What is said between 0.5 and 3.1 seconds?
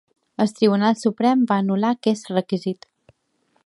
Tribunal Suprem va anul·lar aquest requisit.